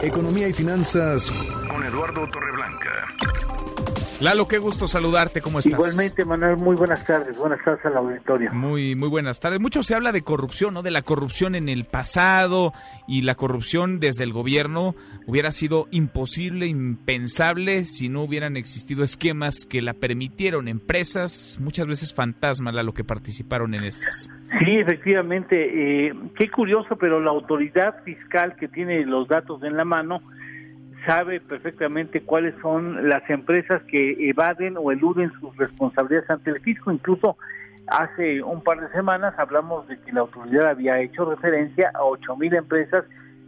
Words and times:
Economía 0.00 0.48
y 0.48 0.52
finanzas 0.54 1.30
con 1.68 1.84
Eduardo 1.84 2.26
Torreblanca. 2.28 3.14
Lalo, 4.20 4.46
qué 4.46 4.58
gusto 4.58 4.86
saludarte, 4.86 5.40
¿cómo 5.40 5.58
estás? 5.58 5.72
Igualmente, 5.72 6.24
Manuel, 6.24 6.56
muy 6.56 6.76
buenas 6.76 7.04
tardes, 7.04 7.36
buenas 7.36 7.62
tardes 7.64 7.84
al 7.84 7.96
auditorio. 7.96 8.52
Muy, 8.52 8.94
muy 8.94 9.08
buenas 9.08 9.40
tardes. 9.40 9.60
Mucho 9.60 9.82
se 9.82 9.94
habla 9.94 10.12
de 10.12 10.22
corrupción, 10.22 10.74
¿no? 10.74 10.82
De 10.82 10.92
la 10.92 11.02
corrupción 11.02 11.56
en 11.56 11.68
el 11.68 11.84
pasado 11.84 12.72
y 13.08 13.22
la 13.22 13.34
corrupción 13.34 13.98
desde 13.98 14.22
el 14.22 14.32
gobierno 14.32 14.94
hubiera 15.26 15.50
sido 15.50 15.88
imposible, 15.90 16.66
impensable 16.66 17.84
si 17.84 18.08
no 18.08 18.22
hubieran 18.22 18.56
existido 18.56 19.02
esquemas 19.02 19.66
que 19.66 19.82
la 19.82 19.94
permitieron, 19.94 20.68
empresas, 20.68 21.58
muchas 21.60 21.88
veces 21.88 22.14
fantasmas, 22.14 22.72
Lalo, 22.72 22.92
que 22.92 23.04
participaron 23.04 23.74
en 23.74 23.84
estas. 23.84 24.30
Sí, 24.64 24.78
efectivamente, 24.78 26.06
eh, 26.08 26.14
qué 26.38 26.48
curioso, 26.50 26.96
pero 26.96 27.20
la 27.20 27.30
autoridad 27.30 28.02
fiscal 28.04 28.54
que 28.54 28.68
tiene 28.68 29.04
los 29.04 29.26
datos 29.26 29.62
en 29.64 29.76
la 29.76 29.84
mano, 29.84 30.22
sabe 31.06 31.40
perfectamente 31.40 32.22
cuáles 32.22 32.54
son 32.60 33.08
las 33.08 33.28
empresas 33.28 33.82
que 33.84 34.28
evaden 34.28 34.76
o 34.76 34.90
eluden 34.92 35.32
sus 35.40 35.56
responsabilidades 35.56 36.28
ante 36.30 36.50
el 36.50 36.60
fisco. 36.60 36.90
Incluso 36.90 37.36
hace 37.88 38.42
un 38.42 38.62
par 38.62 38.80
de 38.80 38.88
semanas 38.92 39.34
hablamos 39.38 39.86
de 39.88 39.98
que 40.00 40.12
la 40.12 40.20
autoridad 40.20 40.68
había 40.68 41.00
hecho 41.00 41.24
referencia 41.24 41.90
a 41.94 42.04
ocho 42.04 42.36
mil 42.36 42.54
empresas 42.54 43.04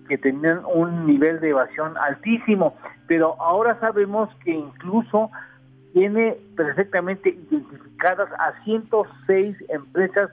que 0.08 0.18
tenían 0.18 0.62
un 0.72 1.06
nivel 1.06 1.40
de 1.40 1.50
evasión 1.50 1.96
altísimo, 1.98 2.76
pero 3.08 3.40
ahora 3.40 3.78
sabemos 3.80 4.28
que 4.44 4.52
incluso 4.52 5.30
tiene 5.92 6.36
perfectamente 6.56 7.30
identificadas 7.30 8.28
a 8.38 8.52
106 8.64 9.56
empresas, 9.68 10.30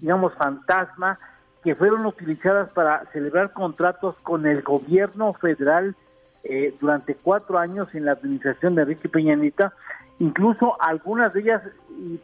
digamos, 0.00 0.32
fantasma, 0.34 1.18
que 1.62 1.74
fueron 1.74 2.06
utilizadas 2.06 2.72
para 2.72 3.04
celebrar 3.12 3.52
contratos 3.52 4.16
con 4.22 4.46
el 4.46 4.62
gobierno 4.62 5.34
federal 5.34 5.94
eh, 6.42 6.74
durante 6.80 7.14
cuatro 7.14 7.58
años 7.58 7.94
en 7.94 8.06
la 8.06 8.12
administración 8.12 8.74
de 8.74 8.82
Enrique 8.82 9.08
Peñanita, 9.08 9.72
incluso 10.18 10.80
algunas 10.80 11.32
de 11.34 11.40
ellas 11.40 11.62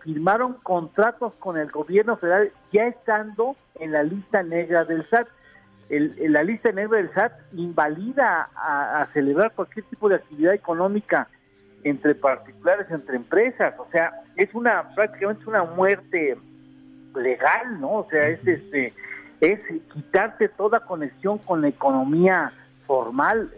firmaron 0.01 0.55
contratos 0.63 1.35
con 1.39 1.59
el 1.59 1.71
gobierno 1.71 2.17
federal 2.17 2.51
ya 2.73 2.87
estando 2.87 3.57
en 3.79 3.93
la 3.93 4.03
lista 4.03 4.43
negra 4.43 4.85
del 4.85 5.05
SAT. 5.07 5.29
El, 5.89 6.33
la 6.33 6.43
lista 6.43 6.73
negra 6.73 6.99
del 6.99 7.13
SAT 7.13 7.33
invalida 7.53 8.49
a, 8.55 9.07
celebrar 9.13 9.53
cualquier 9.53 9.85
tipo 9.85 10.09
de 10.09 10.17
actividad 10.17 10.55
económica 10.55 11.29
entre 11.85 12.15
particulares, 12.15 12.91
entre 12.91 13.17
empresas, 13.17 13.75
o 13.79 13.87
sea, 13.93 14.13
es 14.35 14.53
una 14.55 14.95
prácticamente 14.95 15.45
una 15.47 15.65
muerte 15.65 16.37
legal, 17.15 17.81
¿no? 17.81 17.99
O 17.99 18.09
sea, 18.11 18.29
es 18.29 18.45
este 18.47 18.93
es 19.41 19.61
quitarte 19.93 20.49
toda 20.49 20.81
conexión 20.81 21.39
con 21.39 21.61
la 21.61 21.69
economía 21.69 22.53
formal 22.87 23.51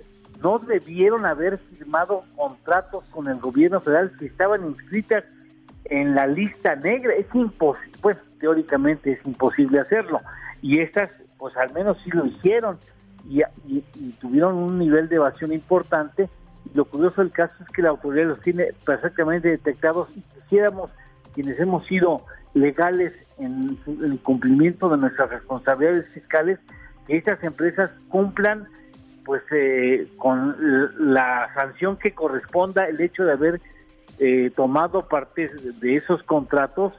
no 0.42 0.58
debieron 0.58 1.26
haber 1.26 1.58
firmado 1.58 2.24
contratos 2.36 3.04
con 3.10 3.28
el 3.28 3.38
gobierno 3.38 3.80
federal 3.80 4.12
que 4.18 4.26
estaban 4.26 4.66
inscritas 4.66 5.24
en 5.84 6.14
la 6.14 6.26
lista 6.26 6.76
negra. 6.76 7.14
Es 7.14 7.26
imposible, 7.34 7.98
pues 8.00 8.16
teóricamente 8.38 9.12
es 9.12 9.26
imposible 9.26 9.80
hacerlo. 9.80 10.20
Y 10.62 10.80
estas, 10.80 11.10
pues 11.38 11.56
al 11.56 11.72
menos 11.72 11.98
sí 12.04 12.10
lo 12.10 12.26
hicieron 12.26 12.78
y, 13.28 13.42
tuvieron 14.20 14.56
un 14.56 14.78
nivel 14.78 15.08
de 15.08 15.16
evasión 15.16 15.52
importante. 15.52 16.28
Y 16.72 16.76
lo 16.76 16.84
curioso 16.84 17.20
del 17.22 17.32
caso 17.32 17.54
es 17.60 17.68
que 17.68 17.82
la 17.82 17.90
autoridad 17.90 18.26
los 18.26 18.40
tiene 18.40 18.68
perfectamente 18.84 19.48
detectados 19.48 20.08
y 20.16 20.20
quisiéramos, 20.20 20.90
quienes 21.34 21.58
hemos 21.60 21.84
sido 21.86 22.24
legales 22.54 23.12
en 23.38 23.78
el 23.86 24.18
cumplimiento 24.20 24.88
de 24.88 24.96
nuestras 24.96 25.30
responsabilidades 25.30 26.08
fiscales, 26.08 26.58
que 27.06 27.16
estas 27.16 27.42
empresas 27.44 27.90
cumplan 28.08 28.66
pues 29.28 29.42
eh, 29.52 30.08
con 30.16 30.56
la 30.98 31.52
sanción 31.52 31.98
que 31.98 32.12
corresponda 32.12 32.86
el 32.86 32.98
hecho 32.98 33.26
de 33.26 33.32
haber 33.32 33.60
eh, 34.18 34.50
tomado 34.56 35.06
parte 35.06 35.50
de 35.80 35.96
esos 35.96 36.22
contratos 36.22 36.94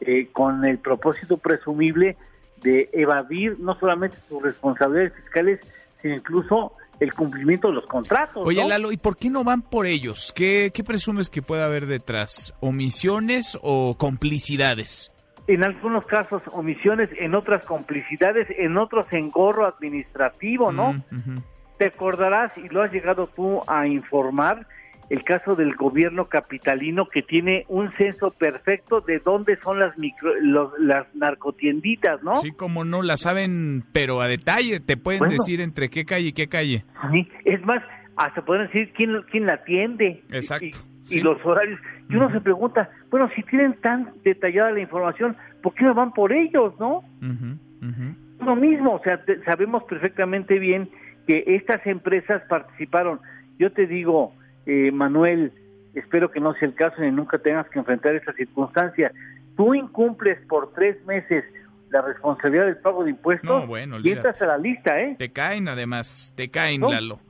eh, 0.00 0.28
con 0.30 0.64
el 0.64 0.78
propósito 0.78 1.38
presumible 1.38 2.16
de 2.62 2.88
evadir 2.92 3.58
no 3.58 3.74
solamente 3.80 4.16
sus 4.28 4.40
responsabilidades 4.40 5.12
fiscales, 5.24 5.58
sino 6.00 6.14
incluso 6.14 6.72
el 7.00 7.12
cumplimiento 7.14 7.66
de 7.66 7.74
los 7.74 7.86
contratos. 7.86 8.46
Oye, 8.46 8.64
Lalo, 8.64 8.92
¿y 8.92 8.96
por 8.96 9.16
qué 9.16 9.28
no 9.28 9.42
van 9.42 9.62
por 9.62 9.86
ellos? 9.86 10.32
¿Qué, 10.36 10.70
¿Qué 10.72 10.84
presumes 10.84 11.30
que 11.30 11.42
puede 11.42 11.64
haber 11.64 11.86
detrás? 11.86 12.54
¿Omisiones 12.60 13.58
o 13.60 13.96
complicidades? 13.98 15.10
En 15.48 15.64
algunos 15.64 16.06
casos 16.06 16.42
omisiones, 16.52 17.10
en 17.18 17.34
otras 17.34 17.64
complicidades, 17.64 18.46
en 18.56 18.78
otros 18.78 19.12
engorro 19.12 19.66
administrativo, 19.66 20.70
¿no? 20.70 20.92
Mm, 21.10 21.38
te 21.82 21.88
acordarás, 21.88 22.56
y 22.56 22.68
lo 22.68 22.82
has 22.82 22.92
llegado 22.92 23.26
tú 23.26 23.60
a 23.66 23.88
informar, 23.88 24.68
el 25.10 25.24
caso 25.24 25.56
del 25.56 25.74
gobierno 25.74 26.26
capitalino 26.26 27.08
que 27.08 27.22
tiene 27.22 27.64
un 27.66 27.90
censo 27.94 28.30
perfecto 28.30 29.00
de 29.00 29.18
dónde 29.18 29.56
son 29.56 29.80
las 29.80 29.98
micro, 29.98 30.32
las 30.78 31.12
narcotienditas, 31.16 32.22
¿no? 32.22 32.36
Sí, 32.36 32.52
como 32.52 32.84
no, 32.84 33.02
la 33.02 33.16
saben, 33.16 33.82
pero 33.90 34.20
a 34.20 34.28
detalle, 34.28 34.78
te 34.78 34.96
pueden 34.96 35.28
decir 35.28 35.60
entre 35.60 35.90
qué 35.90 36.04
calle 36.04 36.28
y 36.28 36.32
qué 36.32 36.46
calle. 36.46 36.84
Sí, 37.10 37.28
es 37.44 37.60
más, 37.66 37.82
hasta 38.14 38.44
pueden 38.44 38.68
decir 38.68 38.92
quién, 38.92 39.20
quién 39.28 39.46
la 39.46 39.54
atiende. 39.54 40.22
Exacto. 40.30 40.78
Y, 41.10 41.20
los 41.20 41.44
horarios. 41.44 41.80
Y 42.08 42.14
uno 42.14 42.30
se 42.30 42.40
pregunta, 42.40 42.90
bueno, 43.10 43.28
si 43.34 43.42
tienen 43.42 43.74
tan 43.80 44.12
detallada 44.22 44.70
la 44.70 44.80
información, 44.80 45.36
¿por 45.64 45.74
qué 45.74 45.84
no 45.84 45.94
van 45.94 46.12
por 46.12 46.32
ellos, 46.32 46.74
no? 46.78 47.02
Lo 48.40 48.54
mismo, 48.54 48.94
o 48.94 49.02
sea, 49.02 49.20
sabemos 49.44 49.82
perfectamente 49.84 50.60
bien 50.60 50.88
que 51.26 51.44
estas 51.46 51.86
empresas 51.86 52.42
participaron. 52.48 53.20
Yo 53.58 53.72
te 53.72 53.86
digo, 53.86 54.34
eh, 54.66 54.90
Manuel, 54.92 55.52
espero 55.94 56.30
que 56.30 56.40
no 56.40 56.54
sea 56.54 56.68
el 56.68 56.74
caso 56.74 57.02
y 57.04 57.10
nunca 57.10 57.38
tengas 57.38 57.68
que 57.68 57.78
enfrentar 57.78 58.14
esta 58.14 58.32
circunstancia. 58.32 59.12
Tú 59.56 59.74
incumples 59.74 60.38
por 60.48 60.72
tres 60.72 61.04
meses 61.06 61.44
la 61.90 62.00
responsabilidad 62.00 62.66
del 62.66 62.78
pago 62.78 63.04
de 63.04 63.10
impuestos 63.10 63.68
y 64.02 64.10
entras 64.10 64.40
a 64.40 64.46
la 64.46 64.58
lista, 64.58 64.98
¿eh? 64.98 65.14
Te 65.18 65.30
caen 65.30 65.68
además, 65.68 66.32
te 66.36 66.48
caen, 66.48 66.80
Lalo 66.80 67.20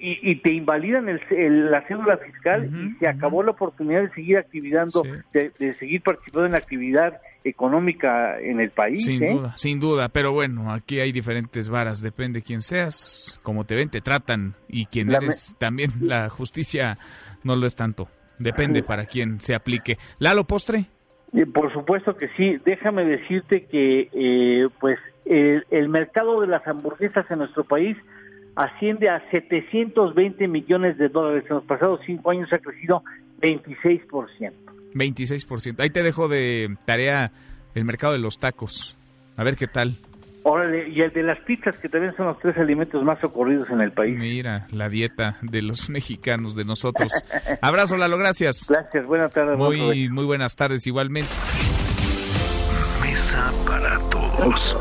y, 0.00 0.36
te 0.36 0.52
invalidan 0.52 1.08
el, 1.08 1.70
la 1.70 1.82
cédula 1.86 2.16
fiscal 2.18 2.70
y 2.72 2.98
se 2.98 3.08
acabó 3.08 3.42
la 3.42 3.52
oportunidad 3.52 4.02
de 4.02 4.10
seguir 4.10 4.38
activando, 4.38 5.02
de, 5.32 5.72
seguir 5.78 6.02
participando 6.02 6.46
en 6.46 6.52
la 6.52 6.58
actividad 6.58 7.20
económica 7.44 8.38
en 8.40 8.60
el 8.60 8.70
país. 8.70 9.04
Sin 9.04 9.22
¿eh? 9.22 9.32
duda, 9.32 9.56
sin 9.56 9.80
duda, 9.80 10.08
pero 10.08 10.32
bueno, 10.32 10.72
aquí 10.72 11.00
hay 11.00 11.12
diferentes 11.12 11.68
varas, 11.68 12.00
depende 12.00 12.42
quién 12.42 12.62
seas, 12.62 13.38
como 13.42 13.64
te 13.64 13.74
ven, 13.74 13.88
te 13.88 14.00
tratan 14.00 14.54
y 14.68 14.86
quién 14.86 15.10
eres, 15.10 15.54
también 15.58 15.90
la 16.00 16.28
justicia 16.28 16.98
no 17.44 17.56
lo 17.56 17.66
es 17.66 17.76
tanto, 17.76 18.08
depende 18.38 18.82
para 18.82 19.06
quién 19.06 19.40
se 19.40 19.54
aplique. 19.54 19.98
Lalo 20.18 20.44
Postre. 20.44 20.86
Eh, 21.34 21.46
por 21.46 21.72
supuesto 21.72 22.16
que 22.16 22.28
sí, 22.36 22.58
déjame 22.64 23.04
decirte 23.04 23.64
que 23.64 24.08
eh, 24.12 24.68
pues 24.80 24.98
el 25.24 25.88
mercado 25.88 26.40
de 26.40 26.48
las 26.48 26.66
hamburguesas 26.66 27.30
en 27.30 27.38
nuestro 27.38 27.64
país 27.64 27.96
asciende 28.54 29.08
a 29.08 29.20
720 29.30 30.48
millones 30.48 30.98
de 30.98 31.08
dólares. 31.08 31.44
En 31.48 31.56
los 31.56 31.64
pasados 31.64 32.00
cinco 32.04 32.30
años 32.30 32.52
ha 32.52 32.58
crecido 32.58 33.02
26%. 33.40 34.52
26%. 34.94 35.80
Ahí 35.80 35.90
te 35.90 36.02
dejo 36.02 36.28
de 36.28 36.76
tarea 36.84 37.32
el 37.74 37.84
mercado 37.84 38.12
de 38.12 38.18
los 38.18 38.38
tacos. 38.38 38.96
A 39.36 39.44
ver 39.44 39.56
qué 39.56 39.66
tal. 39.66 39.98
Órale, 40.44 40.88
y 40.88 41.00
el 41.00 41.12
de 41.12 41.22
las 41.22 41.38
pizzas, 41.40 41.76
que 41.76 41.88
también 41.88 42.14
son 42.16 42.26
los 42.26 42.38
tres 42.40 42.56
alimentos 42.56 43.02
más 43.04 43.22
ocurridos 43.22 43.70
en 43.70 43.80
el 43.80 43.92
país. 43.92 44.18
Mira, 44.18 44.66
la 44.72 44.88
dieta 44.88 45.38
de 45.40 45.62
los 45.62 45.88
mexicanos, 45.90 46.56
de 46.56 46.64
nosotros. 46.64 47.12
Abrazo, 47.60 47.96
Lalo, 47.96 48.18
gracias. 48.18 48.66
Gracias, 48.68 49.06
buenas 49.06 49.30
tardes. 49.30 49.56
Muy, 49.56 50.08
muy 50.08 50.24
buenas 50.24 50.56
tardes 50.56 50.86
igualmente. 50.86 51.30
Mesa 53.00 53.52
para 53.66 53.98
todos. 54.10 54.76